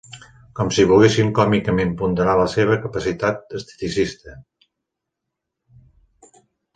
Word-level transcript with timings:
...com 0.59 0.69
si 0.75 0.83
volguessin 0.91 1.27
còmicament 1.39 1.91
ponderar 1.99 2.33
la 2.39 2.47
seva 2.53 2.77
capacitat 2.85 3.55
esteticista. 3.59 4.35